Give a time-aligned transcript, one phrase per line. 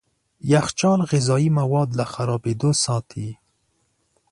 [0.51, 3.29] يخچال غذايي مواد له خرابېدو ساتي.